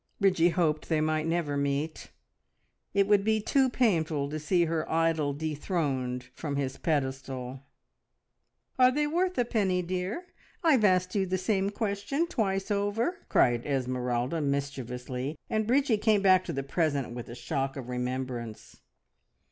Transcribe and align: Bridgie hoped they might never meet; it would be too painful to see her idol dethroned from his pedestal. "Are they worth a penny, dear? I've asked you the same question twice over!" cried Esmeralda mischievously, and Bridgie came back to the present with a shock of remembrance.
Bridgie 0.19 0.49
hoped 0.49 0.89
they 0.89 0.99
might 0.99 1.27
never 1.27 1.55
meet; 1.55 2.09
it 2.91 3.05
would 3.05 3.23
be 3.23 3.39
too 3.39 3.69
painful 3.69 4.29
to 4.31 4.39
see 4.39 4.65
her 4.65 4.91
idol 4.91 5.31
dethroned 5.31 6.23
from 6.33 6.55
his 6.55 6.77
pedestal. 6.79 7.61
"Are 8.79 8.89
they 8.89 9.05
worth 9.05 9.37
a 9.37 9.45
penny, 9.45 9.83
dear? 9.83 10.25
I've 10.63 10.83
asked 10.83 11.13
you 11.13 11.27
the 11.27 11.37
same 11.37 11.69
question 11.69 12.25
twice 12.25 12.71
over!" 12.71 13.19
cried 13.29 13.63
Esmeralda 13.67 14.41
mischievously, 14.41 15.37
and 15.51 15.67
Bridgie 15.67 15.99
came 15.99 16.23
back 16.23 16.45
to 16.45 16.53
the 16.53 16.63
present 16.63 17.11
with 17.13 17.29
a 17.29 17.35
shock 17.35 17.75
of 17.77 17.87
remembrance. 17.87 18.81